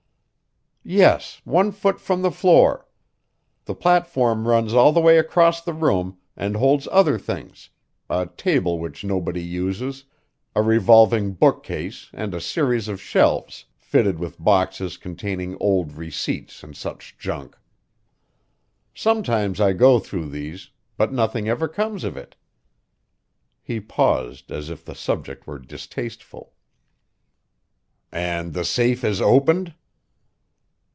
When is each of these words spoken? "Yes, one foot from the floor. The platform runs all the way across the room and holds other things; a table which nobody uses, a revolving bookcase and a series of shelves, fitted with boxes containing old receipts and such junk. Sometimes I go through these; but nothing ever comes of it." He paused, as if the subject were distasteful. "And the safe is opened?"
"Yes, 0.83 1.41
one 1.45 1.71
foot 1.71 2.01
from 2.01 2.23
the 2.23 2.31
floor. 2.31 2.87
The 3.65 3.75
platform 3.75 4.47
runs 4.47 4.73
all 4.73 4.91
the 4.91 4.99
way 4.99 5.19
across 5.19 5.61
the 5.61 5.75
room 5.75 6.17
and 6.35 6.55
holds 6.57 6.87
other 6.91 7.19
things; 7.19 7.69
a 8.09 8.25
table 8.25 8.79
which 8.79 9.03
nobody 9.03 9.43
uses, 9.43 10.05
a 10.55 10.63
revolving 10.63 11.33
bookcase 11.33 12.09
and 12.13 12.33
a 12.33 12.41
series 12.41 12.87
of 12.87 12.99
shelves, 12.99 13.65
fitted 13.77 14.17
with 14.17 14.43
boxes 14.43 14.97
containing 14.97 15.55
old 15.59 15.93
receipts 15.93 16.63
and 16.63 16.75
such 16.75 17.15
junk. 17.19 17.57
Sometimes 18.95 19.61
I 19.61 19.73
go 19.73 19.99
through 19.99 20.29
these; 20.29 20.71
but 20.97 21.13
nothing 21.13 21.47
ever 21.47 21.67
comes 21.67 22.03
of 22.03 22.17
it." 22.17 22.35
He 23.61 23.79
paused, 23.79 24.51
as 24.51 24.71
if 24.71 24.83
the 24.83 24.95
subject 24.95 25.45
were 25.45 25.59
distasteful. 25.59 26.53
"And 28.11 28.53
the 28.55 28.65
safe 28.65 29.03
is 29.03 29.21
opened?" 29.21 29.75